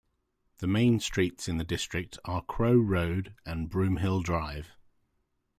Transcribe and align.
The 0.57 0.65
main 0.65 0.99
streets 0.99 1.47
in 1.47 1.57
the 1.57 1.63
district 1.63 2.17
are 2.25 2.41
Crow 2.41 2.73
Road 2.73 3.35
and 3.45 3.69
Broomhill 3.69 4.23
Drive. 4.23 4.71